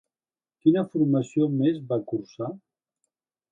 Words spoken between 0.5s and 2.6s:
Quina formació més va cursar?